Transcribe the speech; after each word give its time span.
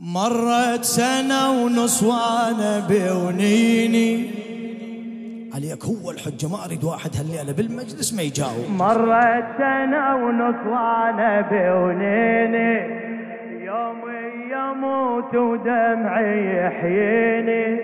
مرت 0.00 0.84
سنة 0.84 1.50
ونص 1.50 2.02
وأنا 2.02 2.86
بونيني 2.88 4.30
عليك 5.54 5.84
هو 5.84 6.10
الحجة 6.10 6.48
ما 6.48 6.64
أريد 6.64 6.84
واحد 6.84 7.10
هالليلة 7.16 7.52
بالمجلس 7.52 8.14
ما 8.14 8.22
يجاوب. 8.22 8.70
مرت 8.78 9.44
سنة 9.58 10.16
ونص 10.16 10.66
وأنا 10.66 11.40
بونيني 11.50 12.74
يومي 13.64 14.52
يموت 14.52 15.34
ودمعي 15.34 16.56
يحييني. 16.56 17.76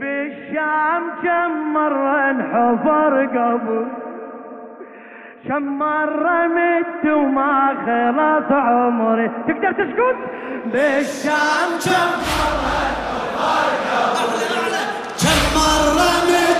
بالشام 0.00 1.02
كم 1.22 1.72
مرة 1.74 2.30
انحفر 2.30 3.26
قبل 3.26 3.86
كم 5.48 5.78
مرة 5.78 6.46
مت 6.46 7.04
وما 7.10 7.68
خلص 7.86 8.52
عمري. 8.52 9.28
تقدر 9.48 9.72
تسكت؟ 9.72 10.16
بالشام 10.66 11.68
كم 11.84 12.12
مرة 12.38 12.82
كم 15.22 15.40
مرة 15.56 16.10
مت 16.28 16.51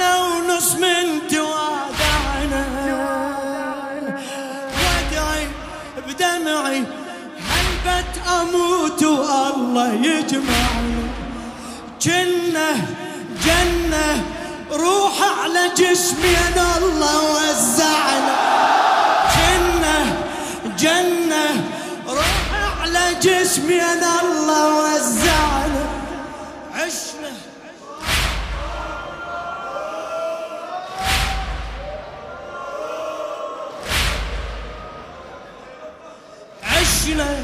سنة 0.00 0.16
ونص 0.24 0.74
من 0.74 1.28
توادعنا. 1.30 2.64
وادعي 4.80 5.46
بدمعي 6.08 6.84
هلبت 7.50 8.12
أموت 8.40 9.02
والله 9.02 9.92
يجمعنا 9.94 11.04
جنة 12.02 12.70
جنة 13.46 14.24
روح 14.72 15.16
على 15.42 15.68
جسمي 15.76 16.36
أنا 16.48 16.78
الله 16.78 17.16
وزعنا. 17.36 18.36
جنة 19.36 19.98
جنة 20.78 21.46
روح 22.08 22.40
على 22.82 23.14
جسمي 23.22 23.82
أنا 23.82 24.20
الله 24.22 24.64
وزعنا. 24.78 25.59
عشنا 37.10 37.36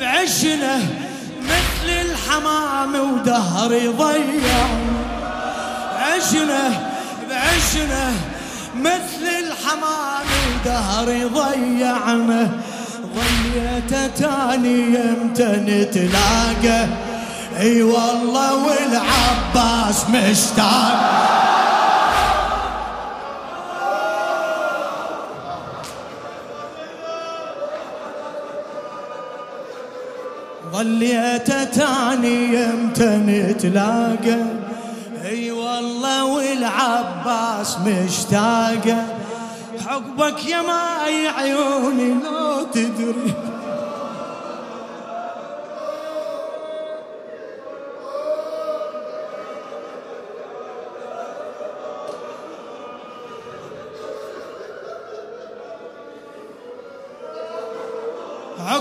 بعشنا 0.00 0.78
مثل 1.42 1.88
الحمام 1.88 2.94
ودهري 2.94 3.88
ضيع 3.88 4.66
عشنا 5.98 6.92
بعشنا 7.30 8.12
مثل 8.76 9.24
الحمام 9.46 10.26
ودهري 10.48 11.24
ضيعنا 11.24 12.50
ضيعته 13.14 14.06
تاني 14.06 14.80
يمتى 14.80 15.44
نتلاقى؟ 15.44 16.86
أي 17.60 17.82
والله 17.82 18.54
والعباس 18.54 20.04
مشتاق. 20.10 21.51
ظليت 30.82 31.52
تاني 31.74 32.54
يمتى 32.54 33.06
نتلاقى 33.26 34.38
أي 35.24 35.50
والله 35.50 36.24
والعباس 36.24 37.78
مشتاقة. 37.86 39.04
حقبك 39.86 40.46
يا 40.46 40.62
ماي 40.62 41.28
عيوني 41.28 42.14
لو 42.24 42.62
تدري. 42.72 43.34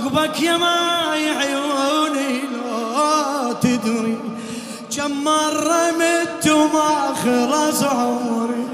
عقبك 0.02 0.42
يا 0.42 0.58
ماي 0.58 1.30
عيوني 1.30 2.42
لو 2.42 3.54
تدري 3.54 4.18
كم 4.98 5.24
مرة 5.24 5.92
مت 6.00 6.48
وما 6.48 7.14
خلص 7.24 7.84
عمري 7.84 8.66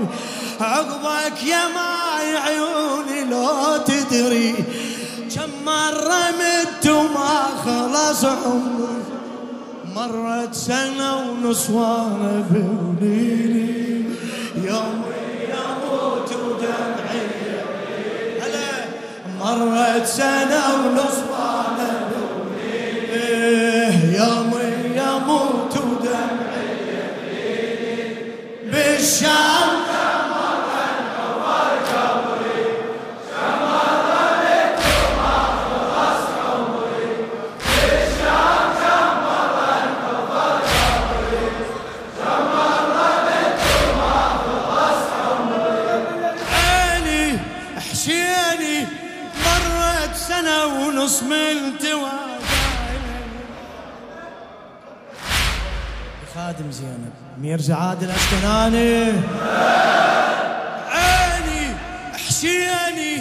عقبك 0.62 1.44
يا 1.44 1.68
ماي 1.68 2.38
عيوني 2.38 3.32
لو 3.32 3.78
تدري 3.86 4.56
كم 5.36 5.50
مرة 5.66 6.24
مت 6.40 6.88
وما 6.88 7.44
خلص 7.66 8.26
عمري 8.26 9.04
مرت 9.96 10.54
سنة 10.56 11.16
ونص 11.18 11.70
وأنا 11.70 12.44
بوليلي 12.52 13.67
مرت 19.56 20.06
سنة 20.06 20.64
ونص 20.76 21.18
وأنا 21.32 21.90
بوليلي 22.10 24.18
يوم 24.18 24.52
يموت 24.96 25.74
ودمعي. 25.78 26.68
بالشام 28.72 29.57
ميرزا 57.42 57.76
عادل 57.76 58.10
أسكناني 58.12 59.04
عيني 60.90 61.76
حشيني 62.28 63.18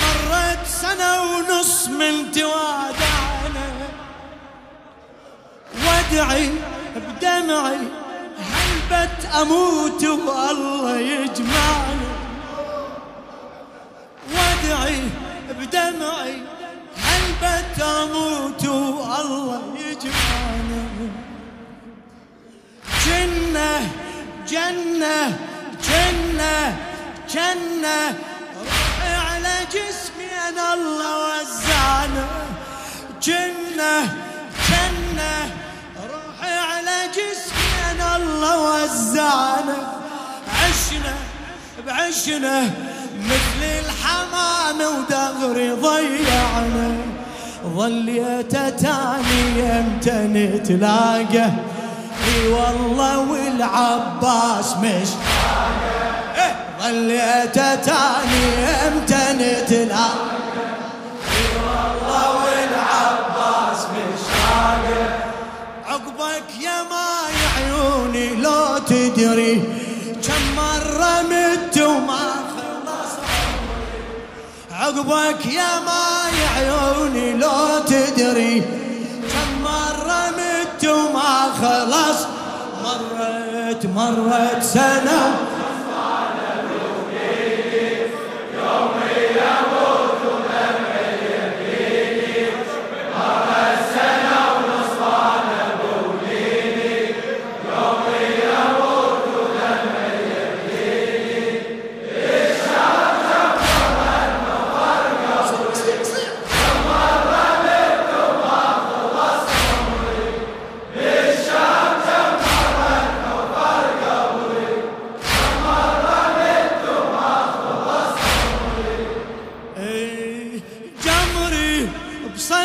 مرت 0.00 0.66
سنة 0.66 1.22
ونص 1.22 1.88
من 1.88 2.32
توادعنا 2.32 3.68
وادعي 5.86 6.50
بدمعي 6.96 7.78
هلبت 8.38 9.26
أموت 9.40 10.04
والله 10.04 10.98
يجمعنا 11.00 12.08
وادعي 14.34 15.02
بدمعي 15.60 16.36
هلبت 16.96 17.80
أموت 17.82 18.66
والله 18.66 19.62
يجمعنا 19.78 20.87
جنة 23.18 23.90
جنة 24.48 25.38
جنة 25.88 26.76
جنة. 27.34 28.14
روحي 28.64 29.14
على 29.14 29.54
جسمي 29.74 30.28
أنا 30.48 30.74
الله 30.74 31.12
وزعنا. 31.26 32.26
جنة 33.22 33.94
جنة. 34.68 35.34
روحي 36.12 36.54
على 36.70 36.96
جسمي 37.16 37.90
أنا 37.90 38.16
الله 38.16 38.84
وزعنا. 38.84 39.76
عشنا 40.58 41.14
بعشنا 41.86 42.70
مثل 43.30 43.62
الحمام 43.62 44.78
ودغري 44.80 45.70
ضيعنا. 45.70 46.96
ظليت 47.76 48.52
تاني 48.52 49.42
يمتى 49.58 50.18
نتلاقى 50.34 51.50
اي 52.28 52.48
والله 52.48 53.18
والعباس 53.18 54.76
مش 54.76 55.08
إيه، 56.36 56.54
ظليت 56.82 57.54
تاني 57.54 58.68
عيوني 67.56 68.34
لو 68.34 68.78
تدري. 68.78 69.54
كم 70.26 70.56
مرة 70.56 71.22
مت 71.22 71.78
وما 71.78 72.18
خلص 72.54 73.12
عقبك 74.72 75.46
يا 75.46 75.78
ماي 75.86 76.36
عيوني 76.56 77.32
لو 77.32 77.78
تدري. 77.86 78.62
مرت 83.68 83.86
مرت 83.86 84.62
سنة 84.62 85.36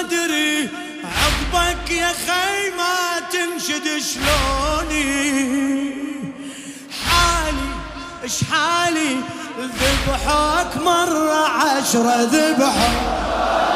بصدري 0.03 0.69
عقبك 1.03 1.91
يا 1.91 2.07
خي 2.07 2.69
ما 2.77 3.19
تنشد 3.31 4.03
شلوني. 4.03 5.93
حالي 7.07 7.69
اش 8.23 8.43
حالي؟ 8.51 9.15
ذبحوك 9.59 10.77
مرة 10.77 11.47
عشرة 11.47 12.21
ذبحوك 12.21 13.72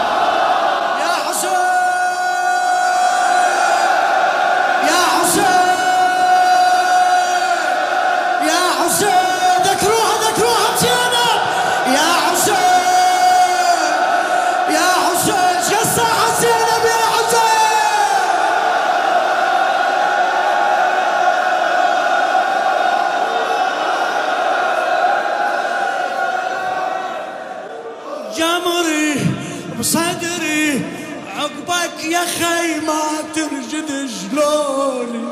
خي 32.39 32.79
ما 32.85 33.01
ترجد 33.35 34.09
شلوني 34.09 35.27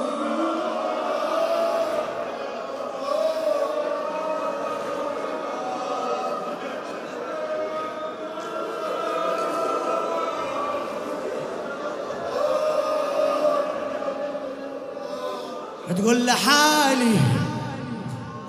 تقول 15.97 16.25
لحالي 16.25 17.19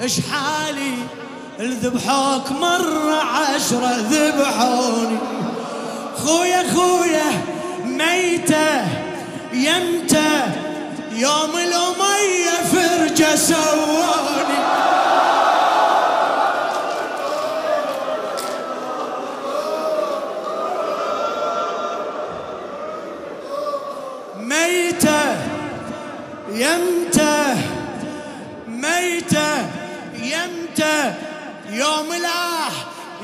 إيش 0.01 0.21
حالي؟ 0.21 0.95
الذبحوك 1.61 2.53
مرة 2.53 3.15
عشرة 3.15 3.97
ذبحوني 3.97 5.19
خويا 6.25 6.65
خويا 6.75 7.56
ميتة 7.99 8.85
يمتى؟ 9.53 10.43
يوم 11.13 11.51
الأمية 11.57 12.51
فرجة 12.73 13.35
سووني 13.37 14.57
ميتة 24.41 25.37
يمتى؟ 26.53 27.55
ميتة 28.69 29.57
يمتى؟ 30.23 31.15
يوم 31.71 32.13
الآه 32.13 32.73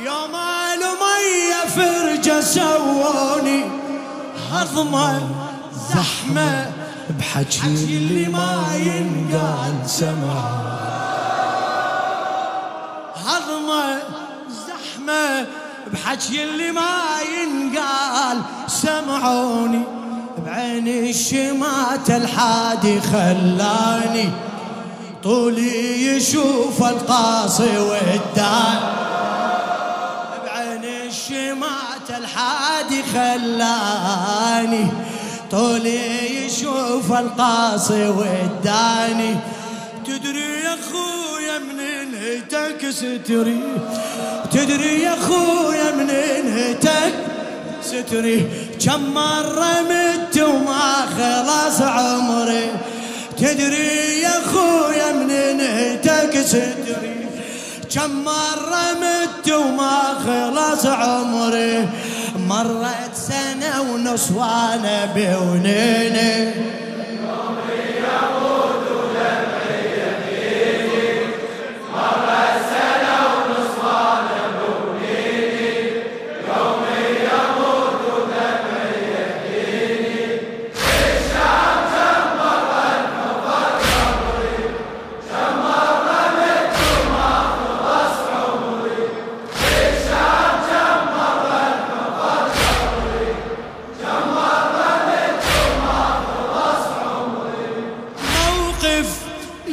يوم 0.05 0.35
الأمية 0.75 1.67
فرجة 1.77 2.41
سووني 2.41 3.82
هضمة 4.53 5.21
زحمة 5.95 6.73
بحكي 7.19 7.67
اللي 7.67 8.29
ما 8.29 8.65
ينقال 8.77 9.75
سمع 9.87 10.51
هضمة 13.17 13.99
زحمة 14.69 15.47
بحكي 15.93 16.45
اللي 16.45 16.73
ما 16.73 16.99
ينقال 17.43 18.39
سمعوني 18.67 19.83
بعين 20.47 20.89
الشمات 20.89 22.11
الحادي 22.11 23.01
خلاني 23.01 24.31
طولي 25.23 26.07
يشوف 26.07 26.83
القاصي 26.83 27.79
والدان 27.79 28.81
بعين 30.47 30.85
الشمات 30.85 32.11
الحادي 32.11 32.62
خلاني. 33.15 34.87
طولي 35.51 36.47
يشوف 36.47 37.13
القاصي 37.13 38.09
والداني 38.09 39.37
تدري 40.07 40.51
يا 40.65 40.77
خويا 40.93 41.59
من 41.59 41.81
انهتك 41.81 42.91
ستري؟ 42.91 43.63
تدري 44.53 45.03
يا 45.03 45.17
خويا 45.17 45.91
من 45.97 46.11
انهتك 46.11 47.15
ستري؟ 47.85 48.47
كم 48.85 49.15
مرة 49.15 49.73
مت 49.91 50.39
وما 50.39 51.07
خلص 51.17 51.81
عمري. 51.81 52.71
تدري 53.39 54.21
يا 54.21 54.37
خويا 54.53 55.13
من 55.13 55.31
انهتك 55.31 56.43
ستري؟ 56.43 57.29
كم 57.95 58.25
مرة 58.25 58.85
مت 59.03 59.53
وما 59.53 60.01
خلص 60.27 60.87
عمري. 60.87 61.89
مرت 62.53 63.15
سنة 63.15 63.81
ونص 63.81 64.31
وأنا 64.31 65.05
بونيني 65.15 66.53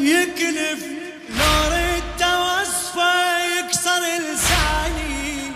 يكلف 0.06 0.86
لو 1.30 1.56
ردت 1.72 2.22
وصفه 2.22 3.40
يكسر 3.60 4.00
لساني. 4.00 5.52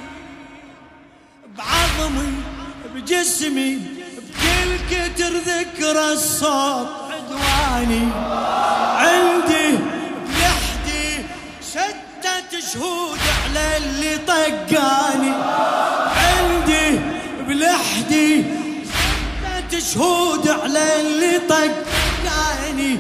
بعظمي 1.58 2.34
بجسمي 2.96 3.76
بكل 3.76 4.70
كتر 4.92 5.34
ذكر 5.38 6.12
الصوت 6.12 6.88
عدواني. 7.12 8.08
عندي 8.98 9.78
بلحدي 10.28 11.26
ستة 11.62 12.60
شهود 12.74 13.20
على 13.44 13.78
اللي 13.78 14.18
طقاني. 14.18 15.34
عندي 16.16 17.00
بلحدي 17.48 18.44
ثلاث 19.44 19.94
شهود 19.94 20.48
على 20.48 21.02
اللي 21.02 21.40
طقاني. 21.50 21.84
عيوني 22.74 23.00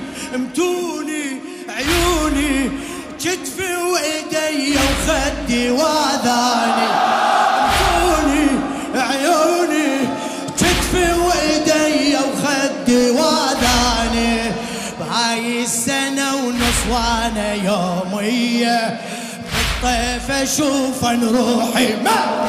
كتفي 3.23 3.75
وإيدي 3.75 4.75
وخدي 4.75 5.69
وأذاني. 5.69 6.89
متوني 7.63 8.47
عيوني. 8.95 10.07
كتفي 10.57 11.13
وإيدي 11.13 12.15
وخدي 12.15 13.09
وأذاني. 13.11 14.51
بهاي 14.99 15.63
السنة 15.63 16.35
ونص 16.35 16.81
وأنا 16.91 17.53
يومية 17.53 18.99
بالطيف 19.53 20.31
أشوف 20.31 21.03
روحي. 21.03 21.95
ما! 22.03 22.47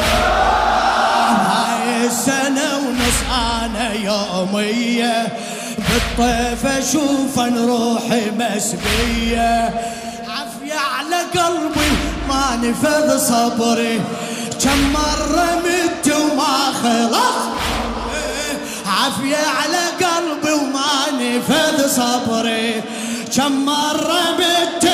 هاي 1.47 2.07
السنة 2.07 2.79
ونص 2.79 3.21
أنا 3.31 3.93
يومية 3.93 5.29
بالطيف 5.79 6.67
أشوف 6.67 7.39
روحي 7.39 8.31
على 8.31 10.04
قلبي 11.39 11.91
ما 12.29 12.57
نفذ 12.63 13.19
صبري. 13.19 14.01
كم 14.65 14.93
مرة 14.93 15.49
مت 15.65 16.07
وما 16.15 16.57
خلص. 16.83 17.39
عافية 18.87 19.37
على 19.37 19.85
قلبي 20.05 20.53
وما 20.53 20.95
نفذ 21.13 21.89
صبري. 21.89 22.83
كم 23.37 23.65
مرة 23.65 24.23
مت 24.39 24.85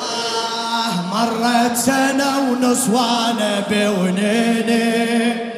آه 0.00 0.94
مرت 1.12 1.76
سنة 1.76 2.38
ونص 2.38 2.88
وأنا 2.88 3.62
بونيني. 3.70 5.49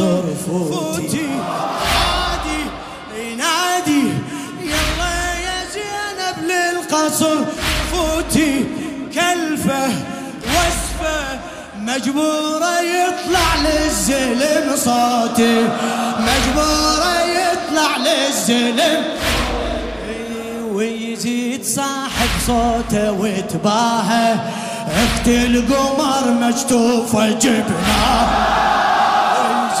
للقصر 0.00 0.22
فوتي. 0.46 1.28
حادي 1.84 2.62
ينادي 3.18 4.04
يلا 4.62 5.34
يا 5.46 5.58
زينب 5.74 6.50
للقصر. 6.50 7.36
فوتي. 7.92 8.64
كلفة 9.14 9.88
وسفه 10.44 11.40
مجبورة 11.78 12.80
يطلع 12.80 13.56
للزلم 13.64 14.76
صوتي. 14.76 15.68
مجبورة 16.18 17.20
يطلع 17.22 17.96
للزلم. 17.96 19.04
ويزيد 20.72 21.64
صاحب 21.64 22.30
صوته 22.46 23.12
وتباهى. 23.12 24.34
اخت 24.86 25.28
القمر 25.28 26.30
مجتوفة 26.40 27.30
جبناه. 27.30 28.71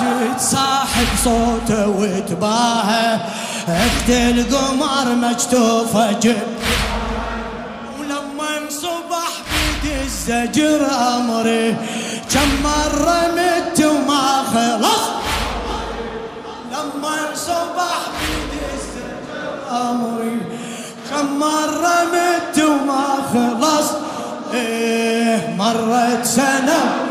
ويزيد 0.06 0.38
صاحب 0.40 1.06
صوته 1.24 1.88
وتباهى 1.88 3.18
اخت 3.68 4.08
القمر 4.08 5.14
مجتوفة 5.14 6.12
جبناه 6.12 6.92
ولما 7.98 8.68
صبح 8.68 9.30
بيد 9.52 9.92
الزجر 10.04 10.86
أمري 11.16 11.76
كم 12.32 12.48
مرة 12.64 13.20
مت 13.36 13.84
وما 13.84 14.42
خلص. 14.52 15.02
لما 16.72 17.16
صبح 17.34 17.98
بيد 18.20 18.52
الزجر 18.74 19.80
أمري 19.90 20.38
كم 21.10 21.38
مرة 21.38 21.96
مت 22.12 22.64
وما 22.64 23.06
خلص. 23.32 23.90
إيه 24.54 25.54
مرت 25.58 26.24
سنة 26.24 27.01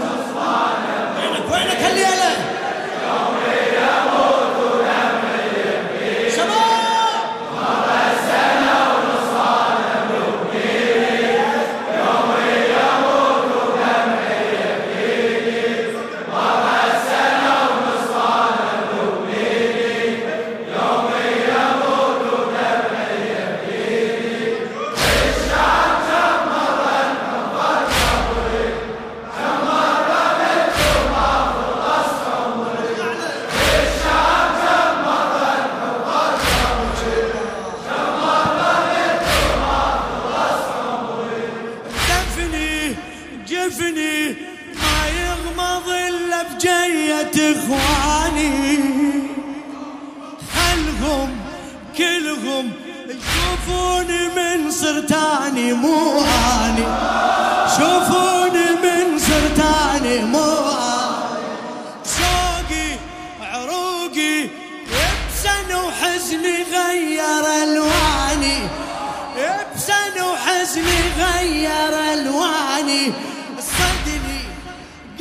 غير 71.42 71.94
الواني. 72.14 73.14
صدني 73.60 74.42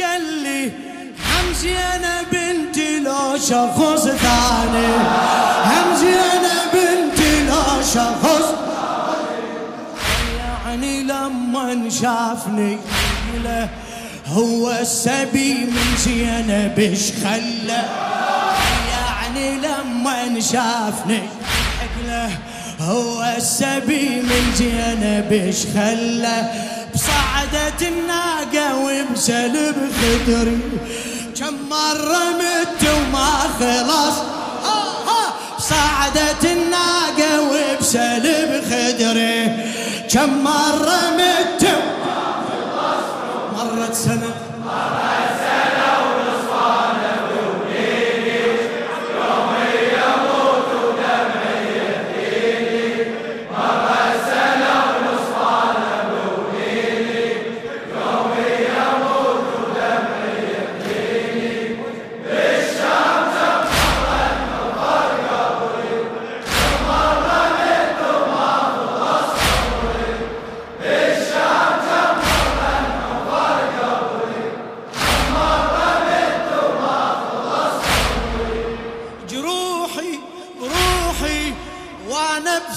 قال 0.01 0.23
لي 0.43 0.73
همزي 1.27 1.77
أنا 1.77 2.23
بنتي 2.33 3.01
لو 3.01 3.37
شخص 3.37 4.05
ثاني. 4.05 4.87
أنا 6.15 6.57
بنتي 6.73 7.45
لو 7.45 7.83
شخص 7.95 8.47
يعني 10.67 11.03
لما 11.03 11.91
شافني 11.91 12.79
هو 14.27 14.71
السبي 14.71 15.55
من 15.55 15.97
زينب 15.99 16.79
إيش 16.79 17.13
خلى. 17.13 17.83
يعني 18.91 19.59
لما 19.59 20.41
شافني 20.41 21.23
هو 22.81 23.35
السبي 23.37 24.23
من 24.23 24.55
زينب 24.55 25.33
إيش 25.33 25.57
خلى 25.75 26.53
بصعدة 26.95 27.89
الناقة 27.89 28.79
وبسلب 28.79 29.77
خدري. 30.01 30.59
كم 31.39 31.55
مرة 31.71 32.25
مت 32.39 32.89
وما 32.89 33.31
خلص. 33.61 34.17
صعدت 35.59 36.45
الناقة 36.45 37.41
وبسلب 37.41 38.65
خدري. 38.71 39.49
كم 40.13 40.45
مرة 40.45 41.10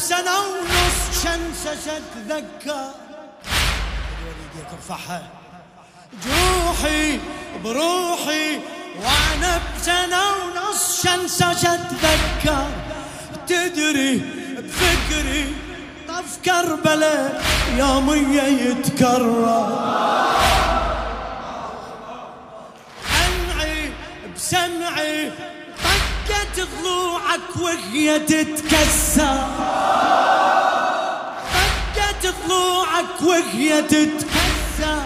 بسنة 0.04 0.40
ونص 0.40 1.24
شنسة 1.24 1.98
اتذكر 1.98 2.92
يديك 4.26 4.70
ارفعها 4.74 5.22
جروحي 6.26 7.20
بروحي 7.64 8.60
وأنا 9.00 9.62
بسنة 9.80 10.22
ونص 10.32 11.04
شنسة 11.04 11.52
اتذكر 11.52 12.68
تدري 13.48 14.22
بفكري 14.58 15.56
طف 16.08 16.38
كربلاء 16.46 17.42
يومية 17.78 18.42
يتكرر. 18.44 19.70
سمعي 23.08 23.92
بسمعي 24.36 25.32
طقت 26.30 26.58
ضلوعك 26.60 27.50
وهي 27.62 28.20
تتكسر. 28.20 29.48
طقت 31.96 32.24
ضلوعك 32.48 33.22
وهي 33.22 33.82
تتكسر. 33.82 35.04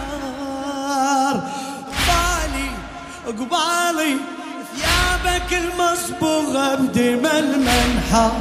قبالي 2.08 2.70
قبالي 3.26 4.16
ثيابك 4.76 5.50
المصبوغة 5.52 6.74
بدم 6.74 7.26
المنحر. 7.26 8.32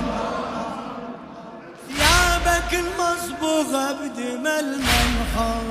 ثيابك 1.88 2.72
المصبوغة 2.74 3.92
بدم 3.92 4.48
المنحر. 4.48 5.68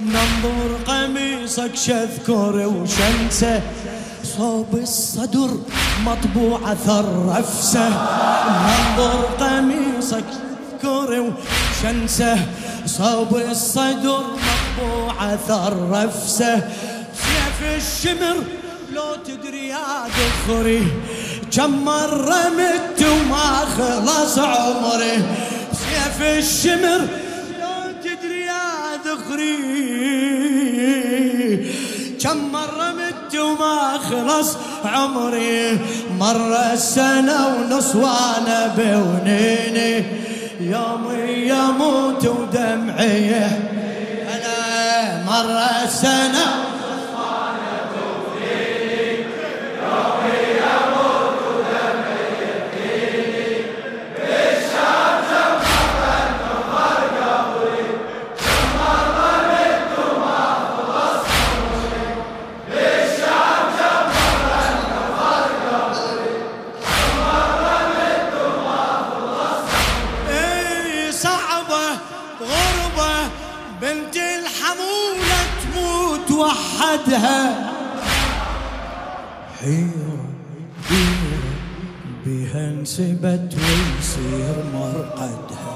منظور 0.00 0.70
قميصك 0.86 1.74
شذكر 1.76 2.54
وشنسه 2.66 3.62
صوب 4.40 4.76
الصدر 4.76 5.50
مطبوع 6.04 6.72
اثر 6.72 7.04
رفسه 7.28 7.88
منظور 8.66 9.24
قميصك 9.40 10.24
شذكر 10.80 11.10
وشنسه 11.20 12.38
صوب 12.86 13.36
الصدر 13.36 14.24
مطبوع 14.48 15.34
اثر 15.34 15.90
رفسه 15.90 16.62
سيف 17.24 17.58
الشمر 17.76 18.36
لو 18.92 19.16
تدري 19.26 19.68
يا 19.68 20.08
ذخري 20.16 20.86
كم 21.56 21.84
مرة 21.84 22.42
مت 22.56 23.02
وما 23.02 23.64
خلص 23.76 24.38
عمري. 24.38 25.24
سيف 25.72 26.22
الشمر 26.22 27.00
لو 27.60 27.92
تدري 28.04 28.40
يا 28.40 28.96
ذخري 29.06 30.59
كم 32.22 32.52
مرة 32.52 32.92
مت 32.92 33.36
وما 33.36 33.98
خلص 33.98 34.56
عمري. 34.84 35.78
مرة 36.18 36.74
سنة 36.74 37.48
ونص 37.48 37.94
وأنا 37.94 38.74
بونيني. 38.76 40.04
يومي 40.60 41.48
يموت 41.48 42.26
ودمعي. 42.26 43.34
أنا 44.34 45.24
مرة 45.26 45.86
سنة 45.86 46.69
وحدها. 76.40 77.70
حيرة 79.60 80.24
حيرة 80.88 81.42
بها 82.26 82.68
انسبت 82.68 83.56
ويصير 83.62 84.56
مرقدها. 84.74 85.74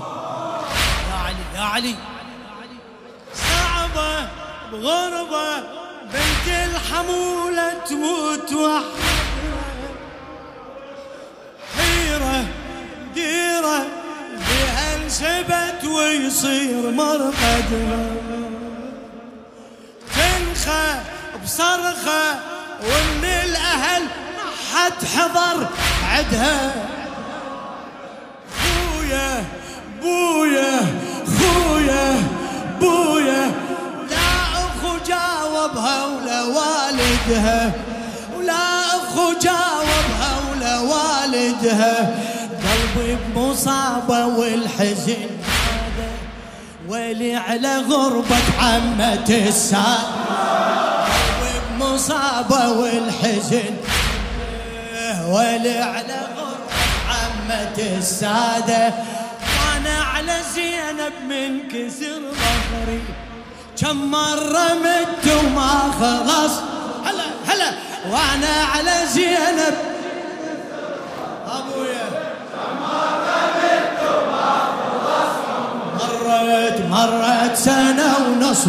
يا 1.11 1.17
علي 1.25 1.45
يا 1.55 1.61
علي. 1.61 1.95
صعبة 3.35 4.29
بغربة 4.73 5.49
بنت 6.13 6.47
الحمولة 6.49 7.73
تموت 7.89 8.53
وحدها. 8.53 9.25
حيرة 11.77 12.45
ديرة 13.15 13.87
بها 14.47 14.97
انسبت 14.97 15.85
ويصير 15.85 16.91
مرقدها. 16.91 18.03
تنخى 20.65 21.01
بصرخة 21.45 22.35
ومن 22.83 23.25
الأهل 23.25 24.03
حد 24.75 25.05
حضر 25.17 25.67
عدها. 26.11 26.73
خويا 28.63 29.45
بويا 30.03 30.81
خويا 31.39 32.23
بويا. 32.81 33.53
لا 34.11 34.29
أخو 34.53 34.99
جاوبها 35.07 36.07
ولا 36.07 36.43
والدها. 36.43 37.73
ولا 38.37 38.87
أخو 38.87 39.33
جاوبها 39.43 40.33
ولا 40.51 40.79
والدها. 40.79 42.19
قلبي 42.65 43.17
بمصابة 43.35 44.27
والحزن 44.27 45.27
ويلي 46.89 47.37
على 47.37 47.79
غربة 47.79 48.37
عمة 48.61 49.29
الساد 49.29 50.14
قلبي 51.11 51.61
بمصابة 51.71 52.69
والحزن. 52.69 53.75
ويلي 55.29 55.79
على 55.79 56.21
غربة 56.37 56.75
عمة 57.11 57.79
السادة. 57.99 58.95
وأنا 59.57 60.05
على 60.15 60.37
زينب 60.55 61.13
من 61.29 61.69
كسر 61.69 62.21
ظهري. 62.43 63.03
كم 63.81 64.11
مرة 64.11 64.67
مت 64.75 65.33
وما 65.33 65.73
خلص 66.01 66.53
هلا 67.05 67.25
هلا. 67.49 67.71
وأنا 68.11 68.55
على 68.75 69.07
زينب. 69.07 69.75
أبويا. 71.47 72.25
مرت 76.11 76.81
مرت 76.91 77.57
سنة 77.57 78.17
ونص 78.27 78.67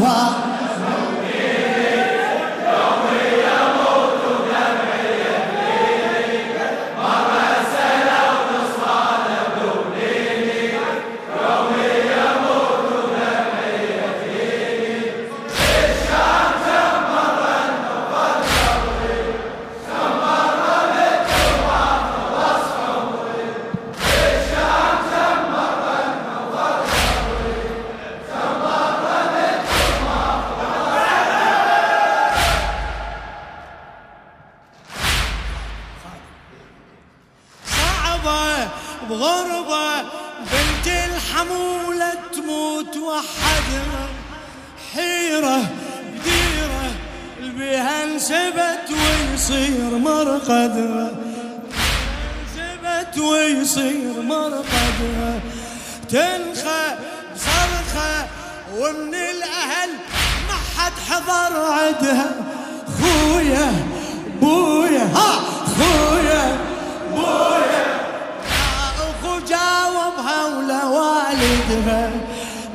والدها. 71.70 72.12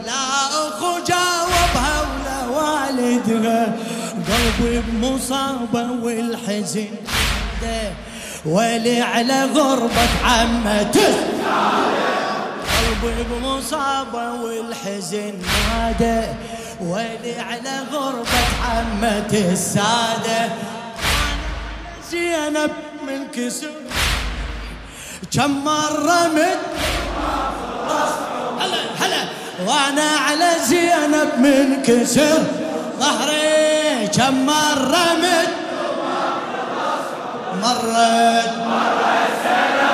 لا 0.07 0.47
أخو 0.69 0.99
جاوبها 1.09 2.01
ولا 2.01 2.39
والدها. 2.57 3.77
قلبي 4.29 4.83
بمصابة 4.89 5.91
والحزن 6.03 6.89
ولي 8.45 9.01
على 9.01 9.45
غربة 9.45 10.09
عمته 10.25 11.15
قلبي 12.77 13.23
بمصابة 13.31 14.33
والحزن 14.33 15.35
نادى. 15.73 16.27
ويلي 16.81 17.41
على 17.41 17.85
غربة 17.93 18.45
عمته 18.71 19.53
السادة 19.53 20.49
زينب 22.11 22.71
من 23.07 23.27
كسر. 23.35 23.71
كم 25.33 25.65
مرة 25.65 26.29
مت 26.35 26.59
وأنا 29.67 30.11
على 30.29 30.51
زينب 30.67 31.31
من 31.39 31.83
كسر 31.83 32.43
ظهري 33.01 34.09
كم 34.09 34.47
مرة 34.47 35.07
مت؟ 35.23 35.49
مرت 37.63 38.51
مرة 38.67 39.29
سنة 39.45 39.91